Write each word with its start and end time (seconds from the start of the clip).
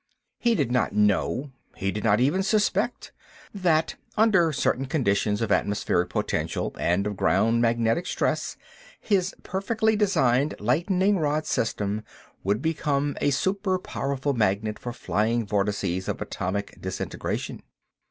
He 0.39 0.55
did 0.55 0.71
not 0.71 0.93
know, 0.93 1.51
he 1.75 1.91
did 1.91 2.03
not 2.03 2.19
even 2.19 2.41
suspect, 2.41 3.11
that 3.53 3.97
under 4.17 4.51
certain 4.51 4.87
conditions 4.87 5.43
of 5.43 5.51
atmospheric 5.51 6.09
potential 6.09 6.75
and 6.79 7.05
of 7.05 7.15
ground 7.15 7.61
magnetic 7.61 8.07
stress 8.07 8.57
his 8.99 9.35
perfectly 9.43 9.95
designed 9.95 10.55
lightning 10.59 11.19
rod 11.19 11.45
system 11.45 12.01
would 12.43 12.63
become 12.63 13.15
a 13.21 13.29
super 13.29 13.77
powerful 13.77 14.33
magnet 14.33 14.79
for 14.79 14.91
flying 14.91 15.45
vortices 15.45 16.07
of 16.07 16.19
atomic 16.19 16.81
disintegration. 16.81 17.61